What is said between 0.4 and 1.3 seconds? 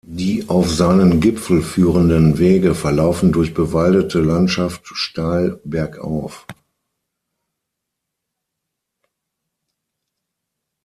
auf seinen